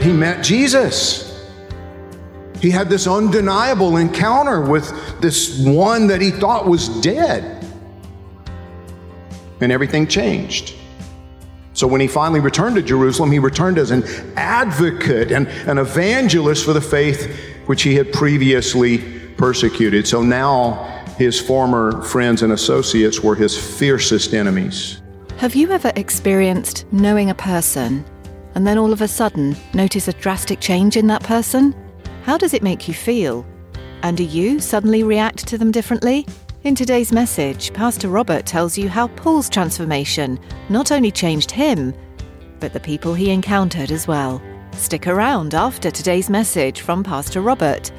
But 0.00 0.06
he 0.06 0.14
met 0.14 0.42
Jesus. 0.42 1.46
He 2.58 2.70
had 2.70 2.88
this 2.88 3.06
undeniable 3.06 3.98
encounter 3.98 4.62
with 4.62 4.90
this 5.20 5.62
one 5.62 6.06
that 6.06 6.22
he 6.22 6.30
thought 6.30 6.66
was 6.66 6.88
dead. 7.02 7.62
And 9.60 9.70
everything 9.70 10.06
changed. 10.06 10.74
So 11.74 11.86
when 11.86 12.00
he 12.00 12.06
finally 12.06 12.40
returned 12.40 12.76
to 12.76 12.82
Jerusalem, 12.82 13.30
he 13.30 13.38
returned 13.38 13.76
as 13.76 13.90
an 13.90 14.02
advocate 14.38 15.32
and 15.32 15.46
an 15.68 15.76
evangelist 15.76 16.64
for 16.64 16.72
the 16.72 16.80
faith 16.80 17.38
which 17.66 17.82
he 17.82 17.94
had 17.94 18.10
previously 18.10 19.20
persecuted. 19.36 20.08
So 20.08 20.22
now 20.22 21.04
his 21.18 21.38
former 21.38 22.00
friends 22.00 22.40
and 22.40 22.54
associates 22.54 23.20
were 23.20 23.34
his 23.34 23.54
fiercest 23.78 24.32
enemies. 24.32 25.02
Have 25.36 25.54
you 25.54 25.70
ever 25.72 25.92
experienced 25.94 26.90
knowing 26.90 27.28
a 27.28 27.34
person 27.34 28.02
and 28.54 28.66
then 28.66 28.78
all 28.78 28.92
of 28.92 29.00
a 29.00 29.08
sudden 29.08 29.56
notice 29.74 30.08
a 30.08 30.12
drastic 30.14 30.60
change 30.60 30.96
in 30.96 31.06
that 31.08 31.22
person? 31.22 31.74
How 32.24 32.36
does 32.36 32.54
it 32.54 32.62
make 32.62 32.88
you 32.88 32.94
feel? 32.94 33.46
And 34.02 34.16
do 34.16 34.24
you 34.24 34.60
suddenly 34.60 35.02
react 35.02 35.46
to 35.48 35.58
them 35.58 35.70
differently? 35.70 36.26
In 36.62 36.74
today's 36.74 37.12
message, 37.12 37.72
Pastor 37.72 38.08
Robert 38.08 38.44
tells 38.44 38.76
you 38.76 38.88
how 38.88 39.08
Paul's 39.08 39.48
transformation 39.48 40.38
not 40.68 40.92
only 40.92 41.10
changed 41.10 41.50
him, 41.50 41.94
but 42.58 42.72
the 42.72 42.80
people 42.80 43.14
he 43.14 43.30
encountered 43.30 43.90
as 43.90 44.06
well. 44.06 44.42
Stick 44.72 45.06
around 45.06 45.54
after 45.54 45.90
today's 45.90 46.28
message 46.28 46.82
from 46.82 47.02
Pastor 47.02 47.40
Robert. 47.40 47.90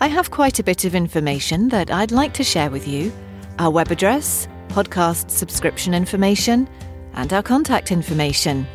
I 0.00 0.08
have 0.08 0.30
quite 0.30 0.58
a 0.58 0.64
bit 0.64 0.84
of 0.84 0.94
information 0.94 1.68
that 1.70 1.90
I'd 1.90 2.12
like 2.12 2.34
to 2.34 2.44
share 2.44 2.70
with 2.70 2.86
you 2.86 3.12
our 3.58 3.70
web 3.70 3.90
address, 3.90 4.48
podcast 4.68 5.30
subscription 5.30 5.94
information, 5.94 6.68
and 7.14 7.32
our 7.32 7.42
contact 7.42 7.92
information. 7.92 8.66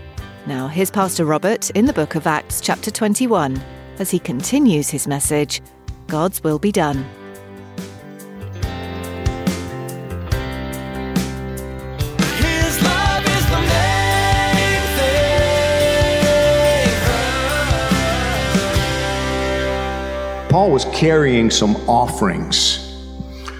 Now, 0.47 0.67
here's 0.69 0.89
Pastor 0.89 1.25
Robert 1.25 1.69
in 1.71 1.87
the 1.87 1.93
book 1.93 2.15
of 2.15 2.25
Acts, 2.25 2.61
chapter 2.61 2.89
21, 2.89 3.61
as 3.99 4.09
he 4.11 4.17
continues 4.17 4.89
his 4.89 5.05
message 5.05 5.61
God's 6.07 6.41
will 6.41 6.57
be 6.57 6.71
done. 6.71 7.03
His 12.37 12.81
love 12.81 13.25
is 13.25 13.45
the 13.49 13.59
main 13.59 14.81
thing. 14.95 15.29
Paul 20.49 20.71
was 20.71 20.85
carrying 20.93 21.51
some 21.51 21.75
offerings 21.89 23.03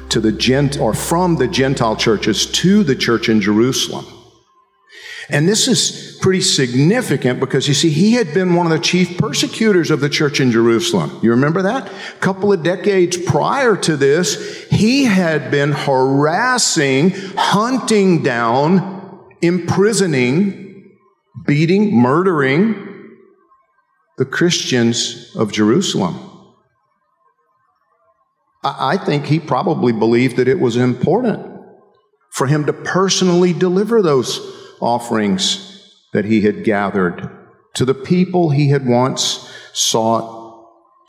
to 0.07 0.21
the 0.21 0.31
gent 0.31 0.79
or 0.79 0.93
from 0.93 1.35
the 1.35 1.49
Gentile 1.49 1.97
churches 1.97 2.45
to 2.45 2.85
the 2.85 2.95
church 2.95 3.27
in 3.27 3.41
Jerusalem. 3.41 4.05
And 5.29 5.49
this 5.49 5.67
is 5.67 6.06
pretty 6.17 6.41
significant 6.41 7.39
because 7.39 7.67
you 7.67 7.73
see, 7.73 7.89
he 7.89 8.13
had 8.13 8.33
been 8.33 8.55
one 8.55 8.65
of 8.65 8.71
the 8.71 8.79
chief 8.79 9.17
persecutors 9.17 9.91
of 9.91 9.99
the 9.99 10.09
church 10.09 10.39
in 10.39 10.51
Jerusalem. 10.51 11.17
You 11.21 11.31
remember 11.31 11.61
that? 11.61 11.87
A 11.87 12.19
couple 12.19 12.51
of 12.51 12.63
decades 12.63 13.17
prior 13.17 13.75
to 13.77 13.95
this, 13.95 14.67
he 14.69 15.05
had 15.05 15.49
been 15.49 15.71
harassing, 15.71 17.11
hunting 17.35 18.23
down, 18.23 19.27
imprisoning, 19.41 20.97
beating, 21.45 21.95
murdering 21.95 23.15
the 24.17 24.25
Christians 24.25 25.35
of 25.35 25.51
Jerusalem. 25.51 26.19
I 28.63 28.97
think 28.97 29.25
he 29.25 29.39
probably 29.39 29.93
believed 29.93 30.37
that 30.37 30.47
it 30.47 30.59
was 30.59 30.75
important 30.75 31.61
for 32.31 32.47
him 32.47 32.65
to 32.65 32.73
personally 32.73 33.53
deliver 33.53 34.01
those 34.01 34.39
offerings 34.81 35.76
that 36.13 36.25
he 36.25 36.41
had 36.41 36.63
gathered 36.63 37.29
to 37.75 37.85
the 37.85 37.93
people 37.93 38.49
he 38.49 38.69
had 38.69 38.87
once 38.87 39.51
sought 39.73 40.35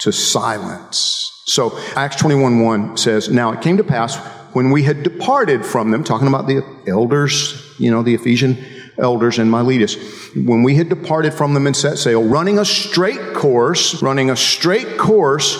to 0.00 0.12
silence. 0.12 1.24
So 1.46 1.78
Acts 1.96 2.16
21 2.16 2.60
1 2.60 2.96
says, 2.96 3.28
Now 3.28 3.52
it 3.52 3.62
came 3.62 3.76
to 3.78 3.84
pass 3.84 4.16
when 4.52 4.70
we 4.70 4.82
had 4.82 5.02
departed 5.02 5.64
from 5.64 5.90
them, 5.90 6.04
talking 6.04 6.28
about 6.28 6.46
the 6.46 6.62
elders, 6.86 7.74
you 7.78 7.90
know, 7.90 8.02
the 8.02 8.14
Ephesian 8.14 8.58
elders 8.98 9.38
and 9.38 9.50
Miletus, 9.50 9.96
when 10.34 10.62
we 10.62 10.74
had 10.74 10.88
departed 10.88 11.32
from 11.32 11.54
them 11.54 11.66
and 11.66 11.76
set 11.76 11.98
sail, 11.98 12.22
running 12.22 12.58
a 12.58 12.64
straight 12.64 13.34
course, 13.34 14.02
running 14.02 14.30
a 14.30 14.36
straight 14.36 14.98
course, 14.98 15.56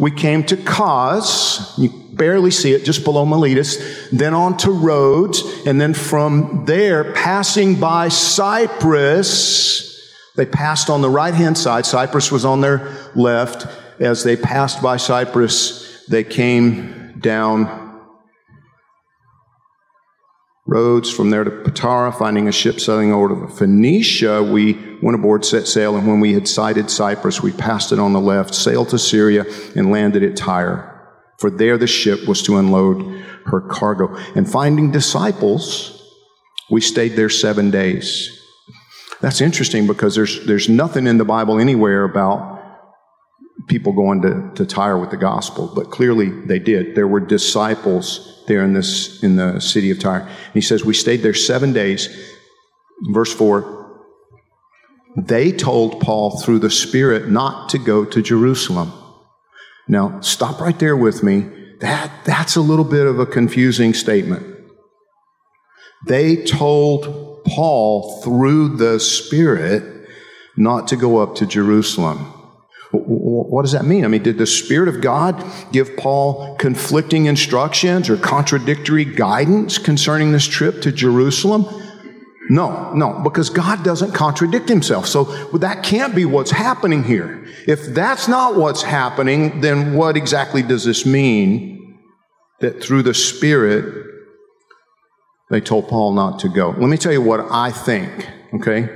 we 0.00 0.10
came 0.10 0.42
to 0.44 0.56
Cos. 0.56 1.78
You 1.78 1.90
barely 2.14 2.50
see 2.50 2.72
it 2.72 2.84
just 2.84 3.04
below 3.04 3.24
Miletus, 3.24 4.08
then 4.10 4.34
on 4.34 4.56
to 4.58 4.70
Rhodes, 4.70 5.42
and 5.66 5.80
then 5.80 5.94
from 5.94 6.64
there, 6.66 7.12
passing 7.12 7.78
by 7.78 8.08
Cyprus, 8.08 9.88
they 10.36 10.46
passed 10.46 10.90
on 10.90 11.02
the 11.02 11.10
right 11.10 11.34
hand 11.34 11.56
side. 11.56 11.86
Cyprus 11.86 12.32
was 12.32 12.44
on 12.44 12.60
their 12.60 12.90
left. 13.14 13.66
As 14.00 14.24
they 14.24 14.36
passed 14.36 14.82
by 14.82 14.96
Cyprus, 14.96 16.04
they 16.06 16.24
came 16.24 17.18
down 17.20 17.79
Rhodes 20.70 21.10
from 21.10 21.30
there 21.30 21.42
to 21.42 21.50
Patara, 21.50 22.16
finding 22.16 22.46
a 22.46 22.52
ship 22.52 22.78
sailing 22.78 23.12
over 23.12 23.28
to 23.28 23.52
Phoenicia, 23.52 24.40
we 24.40 24.74
went 25.02 25.16
aboard, 25.16 25.44
set 25.44 25.66
sail, 25.66 25.96
and 25.96 26.06
when 26.06 26.20
we 26.20 26.32
had 26.32 26.46
sighted 26.46 26.88
Cyprus, 26.88 27.42
we 27.42 27.50
passed 27.50 27.90
it 27.90 27.98
on 27.98 28.12
the 28.12 28.20
left, 28.20 28.54
sailed 28.54 28.90
to 28.90 28.98
Syria, 28.98 29.46
and 29.74 29.90
landed 29.90 30.22
at 30.22 30.36
Tyre. 30.36 30.86
For 31.40 31.50
there 31.50 31.76
the 31.76 31.88
ship 31.88 32.28
was 32.28 32.40
to 32.44 32.56
unload 32.56 33.02
her 33.46 33.60
cargo. 33.60 34.14
And 34.36 34.48
finding 34.48 34.92
disciples, 34.92 36.04
we 36.70 36.80
stayed 36.80 37.16
there 37.16 37.30
seven 37.30 37.72
days. 37.72 38.30
That's 39.20 39.40
interesting 39.40 39.88
because 39.88 40.14
there's, 40.14 40.46
there's 40.46 40.68
nothing 40.68 41.08
in 41.08 41.18
the 41.18 41.24
Bible 41.24 41.58
anywhere 41.58 42.04
about 42.04 42.59
people 43.66 43.92
going 43.92 44.22
to, 44.22 44.50
to 44.54 44.66
Tyre 44.66 44.98
with 44.98 45.10
the 45.10 45.16
gospel, 45.16 45.70
but 45.74 45.90
clearly 45.90 46.30
they 46.30 46.58
did. 46.58 46.94
There 46.94 47.08
were 47.08 47.20
disciples 47.20 48.42
there 48.46 48.62
in 48.62 48.72
this 48.72 49.22
in 49.22 49.36
the 49.36 49.60
city 49.60 49.90
of 49.90 49.98
Tyre. 49.98 50.20
And 50.20 50.54
he 50.54 50.60
says, 50.60 50.84
We 50.84 50.94
stayed 50.94 51.22
there 51.22 51.34
seven 51.34 51.72
days. 51.72 52.08
Verse 53.12 53.32
4. 53.32 53.78
They 55.16 55.52
told 55.52 56.00
Paul 56.00 56.38
through 56.40 56.60
the 56.60 56.70
Spirit 56.70 57.28
not 57.28 57.68
to 57.70 57.78
go 57.78 58.04
to 58.04 58.22
Jerusalem. 58.22 58.92
Now, 59.88 60.20
stop 60.20 60.60
right 60.60 60.78
there 60.78 60.96
with 60.96 61.22
me. 61.22 61.48
That, 61.80 62.12
that's 62.24 62.56
a 62.56 62.60
little 62.60 62.84
bit 62.84 63.06
of 63.06 63.18
a 63.18 63.26
confusing 63.26 63.94
statement. 63.94 64.46
They 66.06 66.36
told 66.44 67.44
Paul 67.44 68.22
through 68.22 68.76
the 68.76 69.00
Spirit 69.00 70.06
not 70.56 70.88
to 70.88 70.96
go 70.96 71.18
up 71.18 71.34
to 71.36 71.46
Jerusalem. 71.46 72.39
What 72.92 73.62
does 73.62 73.72
that 73.72 73.84
mean? 73.84 74.04
I 74.04 74.08
mean, 74.08 74.22
did 74.22 74.36
the 74.36 74.46
Spirit 74.46 74.88
of 74.88 75.00
God 75.00 75.44
give 75.70 75.96
Paul 75.96 76.56
conflicting 76.56 77.26
instructions 77.26 78.10
or 78.10 78.16
contradictory 78.16 79.04
guidance 79.04 79.78
concerning 79.78 80.32
this 80.32 80.44
trip 80.44 80.82
to 80.82 80.90
Jerusalem? 80.90 81.66
No, 82.48 82.92
no, 82.94 83.20
because 83.22 83.48
God 83.48 83.84
doesn't 83.84 84.12
contradict 84.12 84.68
himself. 84.68 85.06
So 85.06 85.24
that 85.58 85.84
can't 85.84 86.16
be 86.16 86.24
what's 86.24 86.50
happening 86.50 87.04
here. 87.04 87.46
If 87.68 87.94
that's 87.94 88.26
not 88.26 88.56
what's 88.56 88.82
happening, 88.82 89.60
then 89.60 89.94
what 89.94 90.16
exactly 90.16 90.62
does 90.62 90.84
this 90.84 91.06
mean? 91.06 91.96
That 92.58 92.82
through 92.82 93.04
the 93.04 93.14
Spirit, 93.14 94.04
they 95.48 95.60
told 95.60 95.88
Paul 95.88 96.12
not 96.12 96.40
to 96.40 96.48
go. 96.48 96.70
Let 96.70 96.88
me 96.88 96.96
tell 96.96 97.12
you 97.12 97.22
what 97.22 97.46
I 97.52 97.70
think, 97.70 98.28
okay? 98.54 98.88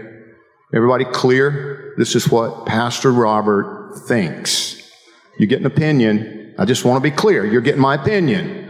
Everybody 0.75 1.05
clear? 1.05 1.95
This 1.97 2.17
is 2.17 2.29
what 2.29 2.67
Pastor 2.67 3.13
Robert 3.13 3.84
thinks. 3.95 4.91
You 5.39 5.47
get 5.47 5.61
an 5.61 5.67
opinion. 5.67 6.55
I 6.59 6.65
just 6.65 6.85
want 6.85 7.03
to 7.03 7.11
be 7.11 7.15
clear. 7.15 7.45
You're 7.45 7.61
getting 7.61 7.81
my 7.81 7.95
opinion. 7.95 8.65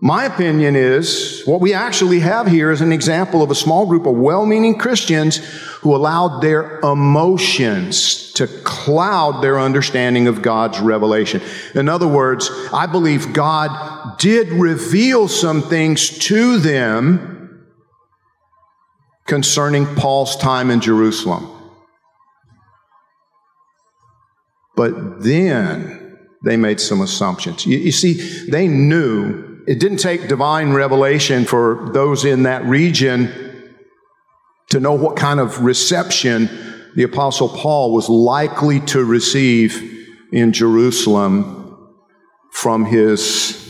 My 0.00 0.24
opinion 0.24 0.76
is 0.76 1.42
what 1.46 1.60
we 1.60 1.72
actually 1.72 2.20
have 2.20 2.46
here 2.46 2.70
is 2.70 2.82
an 2.82 2.92
example 2.92 3.42
of 3.42 3.50
a 3.50 3.54
small 3.54 3.86
group 3.86 4.06
of 4.06 4.14
well 4.14 4.44
meaning 4.44 4.78
Christians 4.78 5.38
who 5.80 5.94
allowed 5.94 6.40
their 6.40 6.78
emotions 6.80 8.32
to 8.34 8.46
cloud 8.46 9.42
their 9.42 9.58
understanding 9.58 10.26
of 10.26 10.42
God's 10.42 10.78
revelation. 10.80 11.40
In 11.74 11.88
other 11.88 12.08
words, 12.08 12.50
I 12.72 12.86
believe 12.86 13.32
God 13.32 14.18
did 14.18 14.48
reveal 14.48 15.28
some 15.28 15.62
things 15.62 16.18
to 16.18 16.58
them 16.58 17.64
concerning 19.26 19.86
Paul's 19.94 20.36
time 20.36 20.70
in 20.70 20.80
Jerusalem. 20.80 21.53
But 24.76 25.22
then 25.22 26.18
they 26.44 26.56
made 26.56 26.80
some 26.80 27.00
assumptions. 27.00 27.66
You, 27.66 27.78
you 27.78 27.92
see, 27.92 28.48
they 28.50 28.68
knew 28.68 29.62
it 29.66 29.80
didn't 29.80 29.98
take 29.98 30.28
divine 30.28 30.72
revelation 30.72 31.44
for 31.44 31.90
those 31.92 32.24
in 32.24 32.42
that 32.42 32.64
region 32.64 33.32
to 34.70 34.80
know 34.80 34.92
what 34.92 35.16
kind 35.16 35.40
of 35.40 35.64
reception 35.64 36.48
the 36.96 37.02
Apostle 37.02 37.48
Paul 37.48 37.92
was 37.92 38.08
likely 38.08 38.80
to 38.80 39.04
receive 39.04 40.06
in 40.32 40.52
Jerusalem 40.52 41.88
from 42.52 42.84
his 42.84 43.60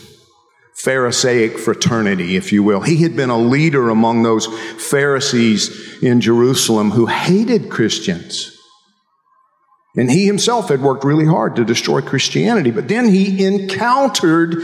Pharisaic 0.74 1.58
fraternity, 1.58 2.36
if 2.36 2.52
you 2.52 2.62
will. 2.62 2.80
He 2.80 2.98
had 2.98 3.16
been 3.16 3.30
a 3.30 3.38
leader 3.38 3.88
among 3.88 4.22
those 4.22 4.46
Pharisees 4.82 6.02
in 6.02 6.20
Jerusalem 6.20 6.90
who 6.90 7.06
hated 7.06 7.70
Christians. 7.70 8.53
And 9.96 10.11
he 10.11 10.26
himself 10.26 10.69
had 10.69 10.82
worked 10.82 11.05
really 11.05 11.26
hard 11.26 11.56
to 11.56 11.64
destroy 11.64 12.00
Christianity. 12.00 12.70
But 12.70 12.88
then 12.88 13.08
he 13.08 13.44
encountered 13.44 14.62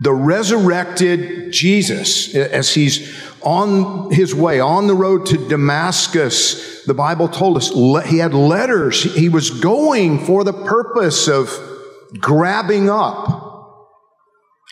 the 0.00 0.12
resurrected 0.12 1.52
Jesus 1.52 2.34
as 2.34 2.74
he's 2.74 3.16
on 3.42 4.10
his 4.10 4.34
way, 4.34 4.60
on 4.60 4.86
the 4.86 4.94
road 4.94 5.26
to 5.26 5.48
Damascus. 5.48 6.84
The 6.84 6.94
Bible 6.94 7.28
told 7.28 7.56
us 7.56 7.70
he 8.08 8.18
had 8.18 8.34
letters. 8.34 9.02
He 9.14 9.28
was 9.28 9.50
going 9.50 10.24
for 10.24 10.42
the 10.44 10.52
purpose 10.52 11.28
of 11.28 11.56
grabbing 12.18 12.90
up 12.90 13.44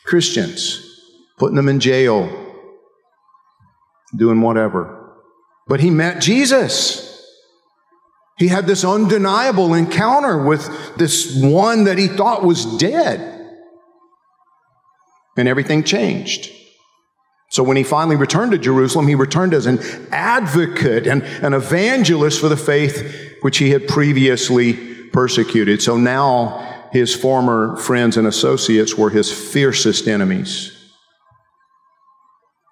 Christians, 0.04 0.82
putting 1.38 1.56
them 1.56 1.68
in 1.68 1.80
jail, 1.80 2.28
doing 4.16 4.40
whatever. 4.40 5.14
But 5.68 5.80
he 5.80 5.90
met 5.90 6.20
Jesus. 6.20 7.05
He 8.38 8.48
had 8.48 8.66
this 8.66 8.84
undeniable 8.84 9.72
encounter 9.72 10.36
with 10.42 10.96
this 10.96 11.42
one 11.42 11.84
that 11.84 11.96
he 11.96 12.06
thought 12.06 12.44
was 12.44 12.64
dead. 12.76 13.32
And 15.38 15.48
everything 15.48 15.84
changed. 15.84 16.50
So 17.50 17.62
when 17.62 17.76
he 17.76 17.82
finally 17.82 18.16
returned 18.16 18.52
to 18.52 18.58
Jerusalem, 18.58 19.06
he 19.06 19.14
returned 19.14 19.54
as 19.54 19.66
an 19.66 19.78
advocate 20.10 21.06
and 21.06 21.22
an 21.22 21.54
evangelist 21.54 22.40
for 22.40 22.48
the 22.48 22.56
faith 22.56 23.36
which 23.40 23.58
he 23.58 23.70
had 23.70 23.86
previously 23.86 24.74
persecuted. 25.12 25.80
So 25.80 25.96
now 25.96 26.88
his 26.92 27.14
former 27.14 27.76
friends 27.76 28.16
and 28.16 28.26
associates 28.26 28.96
were 28.96 29.10
his 29.10 29.32
fiercest 29.32 30.08
enemies. 30.08 30.72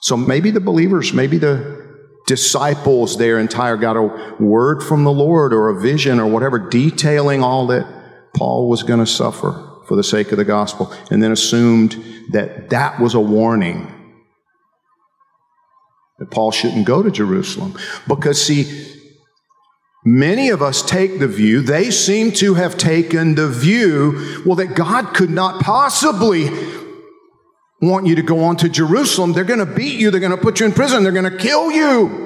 So 0.02 0.16
maybe 0.16 0.50
the 0.50 0.60
believers, 0.60 1.12
maybe 1.14 1.38
the 1.38 1.83
disciples 2.26 3.18
there 3.18 3.38
in 3.38 3.48
Tyre 3.48 3.76
got 3.76 3.96
a 3.96 4.34
word 4.42 4.82
from 4.82 5.04
the 5.04 5.12
Lord 5.12 5.52
or 5.52 5.68
a 5.68 5.80
vision 5.80 6.18
or 6.18 6.26
whatever 6.26 6.58
detailing 6.58 7.42
all 7.42 7.66
that 7.68 7.86
Paul 8.34 8.68
was 8.68 8.82
going 8.82 9.00
to 9.00 9.06
suffer 9.06 9.70
for 9.86 9.96
the 9.96 10.02
sake 10.02 10.32
of 10.32 10.38
the 10.38 10.44
gospel 10.44 10.92
and 11.10 11.22
then 11.22 11.32
assumed 11.32 12.02
that 12.32 12.70
that 12.70 13.00
was 13.00 13.14
a 13.14 13.20
warning 13.20 13.90
that 16.18 16.30
Paul 16.30 16.52
shouldn't 16.52 16.86
go 16.86 17.02
to 17.02 17.10
Jerusalem. 17.10 17.76
Because, 18.06 18.40
see, 18.40 18.92
many 20.04 20.48
of 20.48 20.62
us 20.62 20.82
take 20.82 21.18
the 21.18 21.28
view, 21.28 21.60
they 21.60 21.90
seem 21.90 22.30
to 22.32 22.54
have 22.54 22.78
taken 22.78 23.34
the 23.34 23.48
view, 23.48 24.42
well, 24.46 24.56
that 24.56 24.76
God 24.76 25.14
could 25.14 25.30
not 25.30 25.60
possibly 25.60 26.48
want 27.88 28.06
you 28.06 28.14
to 28.16 28.22
go 28.22 28.44
on 28.44 28.56
to 28.58 28.68
Jerusalem. 28.68 29.32
They're 29.32 29.44
going 29.44 29.60
to 29.60 29.66
beat 29.66 29.98
you. 29.98 30.10
They're 30.10 30.20
going 30.20 30.36
to 30.36 30.40
put 30.40 30.60
you 30.60 30.66
in 30.66 30.72
prison. 30.72 31.02
They're 31.02 31.12
going 31.12 31.30
to 31.30 31.36
kill 31.36 31.70
you. 31.70 32.24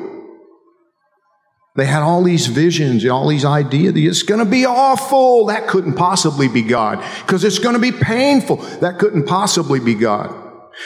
They 1.77 1.87
had 1.87 2.03
all 2.03 2.25
these 2.25 2.49
visions, 2.49 3.07
all 3.07 3.29
these 3.29 3.45
ideas. 3.45 3.95
It's 3.97 4.23
going 4.25 4.45
to 4.45 4.51
be 4.51 4.67
awful. 4.67 5.47
That 5.47 5.69
couldn't 5.69 5.95
possibly 5.95 6.49
be 6.49 6.63
God. 6.63 7.05
Because 7.25 7.45
it's 7.45 7.61
going 7.61 7.75
to 7.75 7.81
be 7.81 7.93
painful. 7.93 8.57
That 8.81 8.99
couldn't 8.99 9.27
possibly 9.27 9.79
be 9.79 9.95
God. 9.95 10.35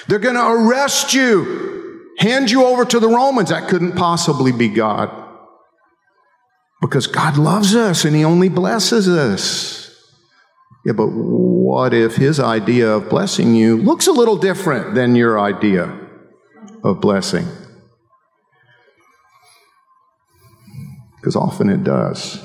They're 0.06 0.18
going 0.18 0.34
to 0.34 0.46
arrest 0.46 1.14
you, 1.14 2.10
hand 2.18 2.50
you 2.50 2.66
over 2.66 2.84
to 2.84 3.00
the 3.00 3.08
Romans. 3.08 3.48
That 3.48 3.70
couldn't 3.70 3.92
possibly 3.92 4.52
be 4.52 4.68
God. 4.68 5.10
Because 6.82 7.06
God 7.06 7.38
loves 7.38 7.74
us 7.74 8.04
and 8.04 8.14
He 8.14 8.24
only 8.24 8.50
blesses 8.50 9.08
us. 9.08 9.81
Yeah, 10.84 10.94
but 10.94 11.06
what 11.06 11.94
if 11.94 12.16
his 12.16 12.40
idea 12.40 12.90
of 12.90 13.08
blessing 13.08 13.54
you 13.54 13.76
looks 13.76 14.08
a 14.08 14.12
little 14.12 14.36
different 14.36 14.94
than 14.94 15.14
your 15.14 15.38
idea 15.38 15.96
of 16.82 17.00
blessing? 17.00 17.46
Because 21.16 21.36
often 21.36 21.70
it 21.70 21.84
does. 21.84 22.44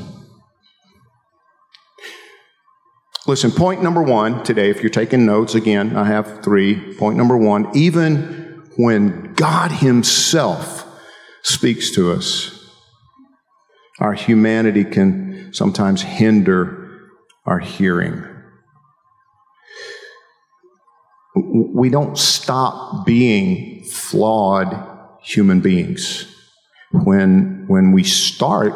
Listen, 3.25 3.51
point 3.51 3.81
number 3.81 4.01
one 4.01 4.43
today, 4.43 4.69
if 4.69 4.81
you're 4.81 4.89
taking 4.91 5.25
notes, 5.25 5.55
again, 5.55 5.97
I 5.97 6.05
have 6.05 6.43
three. 6.43 6.95
Point 6.95 7.17
number 7.17 7.35
one, 7.35 7.75
even 7.75 8.63
when 8.77 9.33
God 9.33 9.71
Himself 9.71 10.85
speaks 11.41 11.91
to 11.91 12.11
us, 12.11 12.53
our 13.99 14.13
humanity 14.13 14.85
can 14.85 15.51
sometimes 15.53 16.03
hinder 16.03 16.86
our 17.47 17.59
hearing. 17.59 18.23
We 21.35 21.89
don't 21.89 22.17
stop 22.17 23.05
being 23.05 23.83
flawed 23.85 24.75
human 25.21 25.61
beings 25.61 26.25
when, 26.91 27.65
when 27.67 27.91
we 27.91 28.03
start 28.03 28.73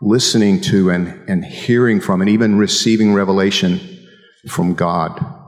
listening 0.00 0.60
to 0.60 0.90
and, 0.90 1.28
and 1.28 1.44
hearing 1.44 2.00
from 2.00 2.20
and 2.20 2.30
even 2.30 2.56
receiving 2.56 3.14
revelation 3.14 3.80
from 4.48 4.74
God. 4.74 5.41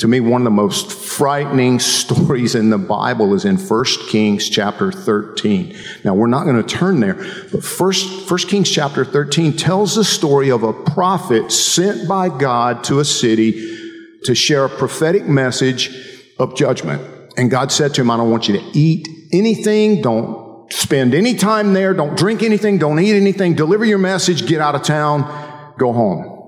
To 0.00 0.08
me, 0.08 0.18
one 0.18 0.40
of 0.40 0.44
the 0.44 0.50
most 0.50 0.90
frightening 0.90 1.78
stories 1.78 2.54
in 2.54 2.70
the 2.70 2.78
Bible 2.78 3.34
is 3.34 3.44
in 3.44 3.58
1 3.58 3.84
Kings 4.08 4.48
chapter 4.48 4.90
13. 4.90 5.76
Now, 6.04 6.14
we're 6.14 6.26
not 6.26 6.44
going 6.44 6.56
to 6.56 6.66
turn 6.66 7.00
there, 7.00 7.14
but 7.52 7.62
1, 7.62 7.92
1 8.26 8.38
Kings 8.48 8.70
chapter 8.70 9.04
13 9.04 9.58
tells 9.58 9.94
the 9.94 10.04
story 10.04 10.50
of 10.50 10.62
a 10.62 10.72
prophet 10.72 11.52
sent 11.52 12.08
by 12.08 12.30
God 12.30 12.82
to 12.84 13.00
a 13.00 13.04
city 13.04 13.76
to 14.24 14.34
share 14.34 14.64
a 14.64 14.70
prophetic 14.70 15.26
message 15.26 15.90
of 16.38 16.56
judgment. 16.56 17.02
And 17.36 17.50
God 17.50 17.70
said 17.70 17.92
to 17.94 18.00
him, 18.00 18.10
I 18.10 18.16
don't 18.16 18.30
want 18.30 18.48
you 18.48 18.58
to 18.58 18.64
eat 18.72 19.06
anything, 19.32 20.00
don't 20.00 20.72
spend 20.72 21.14
any 21.14 21.34
time 21.34 21.74
there, 21.74 21.92
don't 21.92 22.16
drink 22.16 22.42
anything, 22.42 22.78
don't 22.78 22.98
eat 22.98 23.14
anything, 23.14 23.54
deliver 23.54 23.84
your 23.84 23.98
message, 23.98 24.46
get 24.46 24.62
out 24.62 24.74
of 24.74 24.82
town, 24.82 25.74
go 25.76 25.92
home. 25.92 26.39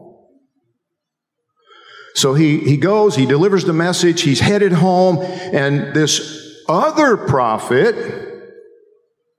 So 2.14 2.34
he, 2.34 2.58
he 2.58 2.76
goes, 2.76 3.16
he 3.16 3.26
delivers 3.26 3.64
the 3.64 3.72
message, 3.72 4.22
he's 4.22 4.40
headed 4.40 4.72
home, 4.72 5.18
and 5.20 5.94
this 5.94 6.62
other 6.68 7.16
prophet 7.16 7.94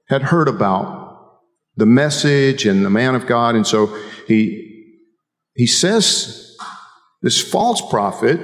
had 0.09 0.23
heard 0.23 0.47
about 0.47 1.41
the 1.75 1.85
message 1.85 2.65
and 2.65 2.85
the 2.85 2.89
man 2.89 3.15
of 3.15 3.25
God, 3.27 3.55
and 3.55 3.65
so 3.65 3.95
he, 4.27 4.97
he 5.55 5.67
says, 5.67 6.55
this 7.21 7.41
false 7.41 7.81
prophet, 7.89 8.39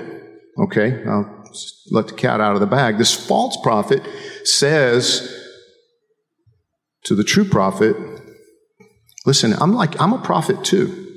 okay, 0.57 1.03
I'll 1.05 1.43
let 1.91 2.07
the 2.07 2.13
cat 2.13 2.39
out 2.39 2.53
of 2.53 2.59
the 2.59 2.67
bag, 2.67 2.97
this 2.97 3.13
false 3.13 3.57
prophet 3.61 4.01
says 4.43 5.35
to 7.03 7.15
the 7.15 7.23
true 7.23 7.45
prophet, 7.45 7.95
listen, 9.25 9.53
I'm 9.59 9.73
like, 9.73 9.99
I'm 9.99 10.13
a 10.13 10.21
prophet 10.21 10.63
too. 10.63 11.08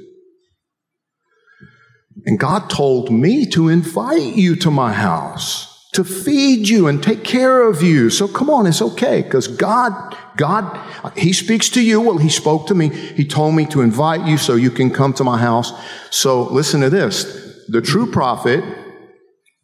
And 2.24 2.38
God 2.38 2.70
told 2.70 3.10
me 3.10 3.46
to 3.46 3.68
invite 3.68 4.36
you 4.36 4.56
to 4.56 4.70
my 4.70 4.92
house 4.92 5.72
to 5.92 6.04
feed 6.04 6.68
you 6.68 6.88
and 6.88 7.02
take 7.02 7.22
care 7.22 7.68
of 7.68 7.82
you. 7.82 8.08
So 8.08 8.26
come 8.26 8.48
on, 8.48 8.66
it's 8.66 8.80
okay 8.80 9.22
because 9.22 9.46
God, 9.46 10.16
God, 10.36 10.80
He 11.16 11.32
speaks 11.34 11.68
to 11.70 11.82
you. 11.82 12.00
Well, 12.00 12.16
He 12.16 12.30
spoke 12.30 12.66
to 12.68 12.74
me. 12.74 12.88
He 12.88 13.26
told 13.26 13.54
me 13.54 13.66
to 13.66 13.82
invite 13.82 14.26
you 14.26 14.38
so 14.38 14.54
you 14.54 14.70
can 14.70 14.90
come 14.90 15.12
to 15.14 15.24
my 15.24 15.38
house. 15.38 15.72
So 16.10 16.44
listen 16.44 16.80
to 16.80 16.90
this. 16.90 17.66
The 17.68 17.82
true 17.82 18.10
prophet 18.10 18.64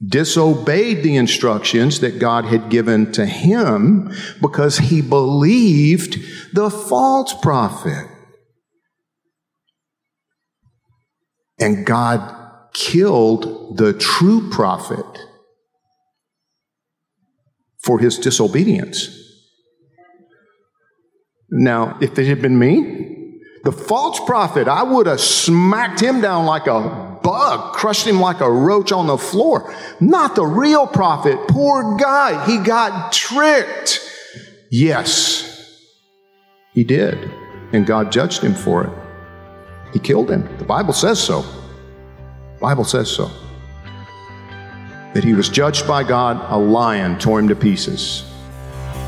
disobeyed 0.07 1.03
the 1.03 1.17
instructions 1.17 2.01
that 2.01 2.21
God 2.21 2.45
had 2.45 2.69
given 2.71 3.11
to 3.13 3.27
him 3.27 4.13
because 4.41 4.79
he 4.79 5.03
believed 5.03 6.17
the 6.55 6.71
false 6.71 7.35
prophet. 7.41 8.07
And 11.59 11.85
God 11.85 12.38
killed 12.73 13.77
the 13.77 13.93
true 13.93 14.51
prophet 14.51 15.05
for 17.83 17.99
his 17.99 18.19
disobedience. 18.19 19.15
Now, 21.51 21.97
if 22.01 22.19
it 22.19 22.27
had 22.27 22.43
been 22.43 22.59
me, 22.59 23.41
the 23.65 23.73
false 23.73 24.21
prophet, 24.21 24.69
I 24.69 24.83
would 24.83 25.07
have 25.07 25.21
smacked 25.21 26.01
him 26.01 26.21
down 26.21 26.45
like 26.47 26.67
a 26.67 27.19
bug, 27.23 27.75
crushed 27.75 28.07
him 28.07 28.21
like 28.21 28.41
a 28.41 28.51
roach 28.51 28.93
on 28.93 29.07
the 29.07 29.19
floor. 29.19 29.75
Not 30.01 30.37
the 30.37 30.47
real 30.47 30.87
prophet. 30.87 31.39
Poor 31.49 31.97
guy. 31.97 32.47
He 32.47 32.59
got 32.59 33.13
tricked. 33.13 34.01
Yes, 34.71 35.79
he 36.73 36.85
did. 36.85 37.31
And 37.73 37.87
God 37.87 38.13
judged 38.13 38.43
him 38.43 38.55
for 38.55 38.85
it. 38.85 38.93
He 39.93 39.99
killed 39.99 40.31
him. 40.31 40.57
The 40.59 40.65
Bible 40.65 40.93
says 40.93 41.19
so. 41.19 41.45
The 42.59 42.63
Bible 42.63 42.83
says 42.83 43.09
so. 43.09 43.31
That 45.15 45.23
he 45.23 45.33
was 45.33 45.49
judged 45.49 45.87
by 45.87 46.03
God, 46.03 46.45
a 46.51 46.59
lion 46.59 47.17
tore 47.17 47.39
him 47.39 47.47
to 47.47 47.55
pieces. 47.55 48.25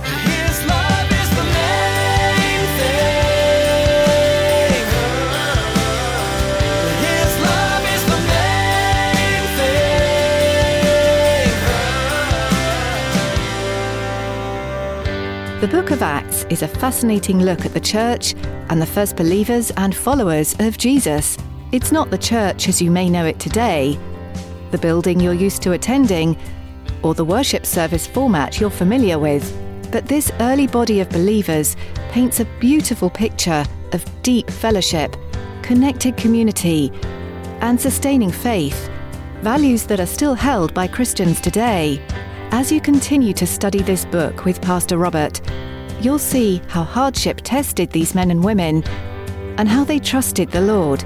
His 0.05 0.65
love 0.69 1.11
is 1.11 1.31
the 1.31 1.43
main 1.43 2.67
thing. 2.79 3.11
His 7.03 7.33
love 7.43 7.85
is 7.93 8.05
the 8.07 8.21
main 8.31 9.43
thing. 15.57 15.61
The 15.61 15.67
book 15.67 15.91
of 15.91 16.03
Acts 16.03 16.47
is 16.51 16.63
a 16.63 16.69
fascinating 16.69 17.43
look 17.43 17.67
at 17.67 17.75
the 17.75 17.81
church 17.81 18.37
and 18.69 18.81
the 18.81 18.87
first 18.87 19.17
believers 19.17 19.73
and 19.73 19.93
followers 19.93 20.55
of 20.61 20.79
Jesus. 20.79 21.37
It's 21.73 21.93
not 21.93 22.11
the 22.11 22.19
church 22.19 22.69
as 22.69 22.83
you 22.83 22.91
may 22.91 23.09
know 23.09 23.25
it 23.25 23.39
today, 23.39 23.97
the 24.73 24.79
building 24.79 25.21
you're 25.21 25.33
used 25.33 25.63
to 25.63 25.71
attending, 25.71 26.37
or 27.05 27.15
the 27.15 27.25
worship 27.25 27.65
service 27.65 28.09
format 28.09 28.59
you're 28.59 28.71
familiar 28.71 29.21
with. 29.21 29.57
But 29.93 30.07
this 30.07 30.33
early 30.41 30.67
body 30.67 30.99
of 30.99 31.09
believers 31.11 31.77
paints 32.09 32.41
a 32.41 32.45
beautiful 32.59 33.09
picture 33.09 33.65
of 33.93 34.23
deep 34.23 34.51
fellowship, 34.51 35.15
connected 35.63 36.17
community, 36.17 36.91
and 37.61 37.81
sustaining 37.81 38.33
faith, 38.33 38.91
values 39.43 39.85
that 39.85 40.01
are 40.01 40.07
still 40.07 40.35
held 40.35 40.75
by 40.75 40.89
Christians 40.89 41.41
today. 41.41 42.05
As 42.51 42.73
you 42.73 42.81
continue 42.81 43.33
to 43.35 43.47
study 43.47 43.81
this 43.81 44.05
book 44.07 44.45
with 44.45 44.61
Pastor 44.61 44.99
Robert, 44.99 45.41
you'll 46.01 46.19
see 46.19 46.63
how 46.67 46.83
hardship 46.83 47.43
tested 47.45 47.91
these 47.91 48.13
men 48.13 48.33
and 48.33 48.43
women 48.43 48.83
and 49.57 49.69
how 49.69 49.85
they 49.85 50.01
trusted 50.01 50.51
the 50.51 50.63
Lord. 50.63 51.05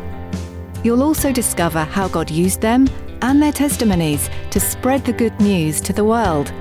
You'll 0.84 1.02
also 1.02 1.32
discover 1.32 1.82
how 1.82 2.06
God 2.08 2.30
used 2.30 2.60
them 2.60 2.88
and 3.22 3.42
their 3.42 3.52
testimonies 3.52 4.30
to 4.50 4.60
spread 4.60 5.04
the 5.04 5.12
good 5.12 5.38
news 5.40 5.80
to 5.80 5.92
the 5.92 6.04
world. 6.04 6.52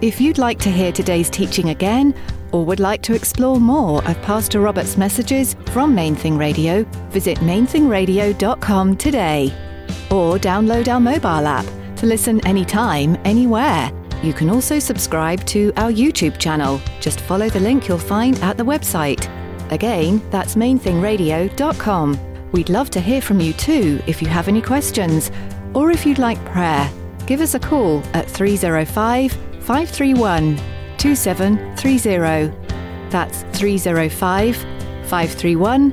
If 0.00 0.20
you'd 0.20 0.38
like 0.38 0.58
to 0.60 0.70
hear 0.70 0.92
today's 0.92 1.28
teaching 1.28 1.70
again, 1.70 2.14
or 2.52 2.64
would 2.64 2.80
like 2.80 3.02
to 3.02 3.14
explore 3.14 3.60
more 3.60 4.04
of 4.08 4.22
Pastor 4.22 4.60
Robert's 4.60 4.96
messages 4.96 5.54
from 5.72 5.94
Main 5.94 6.14
Thing 6.14 6.38
Radio, 6.38 6.84
visit 7.10 7.38
mainthingradio.com 7.38 8.96
today. 8.96 9.52
Or 10.10 10.38
download 10.38 10.88
our 10.88 11.00
mobile 11.00 11.46
app 11.46 11.66
to 11.96 12.06
listen 12.06 12.44
anytime, 12.46 13.16
anywhere. 13.24 13.92
You 14.22 14.32
can 14.32 14.48
also 14.48 14.78
subscribe 14.78 15.44
to 15.46 15.72
our 15.76 15.90
YouTube 15.90 16.38
channel. 16.38 16.80
Just 17.00 17.20
follow 17.20 17.48
the 17.48 17.60
link 17.60 17.88
you'll 17.88 17.98
find 17.98 18.38
at 18.40 18.56
the 18.56 18.64
website. 18.64 19.28
Again, 19.72 20.22
that's 20.30 20.54
mainthingradio.com. 20.54 22.29
We'd 22.52 22.68
love 22.68 22.90
to 22.90 23.00
hear 23.00 23.20
from 23.20 23.40
you 23.40 23.52
too 23.52 24.00
if 24.06 24.20
you 24.20 24.28
have 24.28 24.48
any 24.48 24.60
questions 24.60 25.30
or 25.74 25.90
if 25.90 26.04
you'd 26.04 26.18
like 26.18 26.44
prayer. 26.46 26.90
Give 27.26 27.40
us 27.40 27.54
a 27.54 27.60
call 27.60 28.02
at 28.12 28.28
305 28.28 29.32
531 29.32 30.56
2730. 30.98 33.10
That's 33.10 33.42
305 33.58 34.56
531 34.56 35.92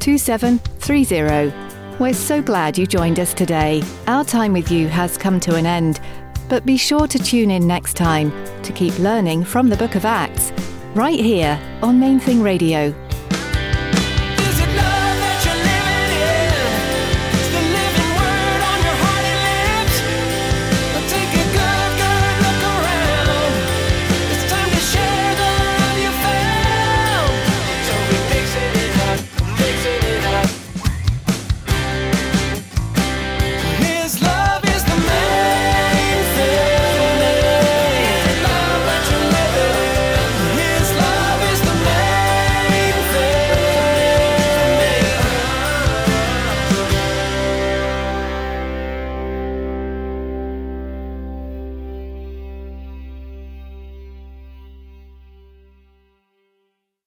2730. 0.00 1.98
We're 1.98 2.14
so 2.14 2.42
glad 2.42 2.76
you 2.76 2.86
joined 2.86 3.20
us 3.20 3.32
today. 3.32 3.82
Our 4.08 4.24
time 4.24 4.52
with 4.52 4.72
you 4.72 4.88
has 4.88 5.16
come 5.16 5.38
to 5.40 5.54
an 5.54 5.66
end, 5.66 6.00
but 6.48 6.66
be 6.66 6.76
sure 6.76 7.06
to 7.06 7.18
tune 7.18 7.52
in 7.52 7.66
next 7.66 7.94
time 7.94 8.32
to 8.62 8.72
keep 8.72 8.98
learning 8.98 9.44
from 9.44 9.68
the 9.68 9.76
book 9.76 9.94
of 9.94 10.04
Acts, 10.04 10.52
right 10.94 11.20
here 11.20 11.60
on 11.82 12.00
Main 12.00 12.18
Thing 12.18 12.42
Radio. 12.42 12.92